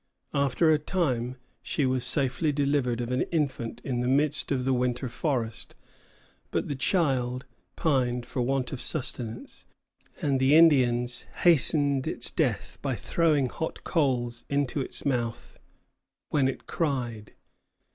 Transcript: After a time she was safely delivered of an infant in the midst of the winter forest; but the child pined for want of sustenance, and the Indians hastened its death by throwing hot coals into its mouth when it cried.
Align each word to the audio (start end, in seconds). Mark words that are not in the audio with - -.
After 0.33 0.71
a 0.71 0.79
time 0.79 1.37
she 1.61 1.85
was 1.85 2.03
safely 2.03 2.51
delivered 2.51 3.01
of 3.01 3.11
an 3.11 3.21
infant 3.31 3.81
in 3.83 3.99
the 3.99 4.07
midst 4.07 4.51
of 4.51 4.65
the 4.65 4.73
winter 4.73 5.07
forest; 5.07 5.75
but 6.49 6.67
the 6.67 6.73
child 6.75 7.45
pined 7.75 8.25
for 8.25 8.41
want 8.41 8.71
of 8.73 8.81
sustenance, 8.81 9.67
and 10.19 10.39
the 10.39 10.55
Indians 10.55 11.27
hastened 11.43 12.07
its 12.07 12.31
death 12.31 12.79
by 12.81 12.95
throwing 12.95 13.45
hot 13.45 13.83
coals 13.83 14.43
into 14.49 14.81
its 14.81 15.05
mouth 15.05 15.59
when 16.29 16.47
it 16.47 16.65
cried. 16.65 17.33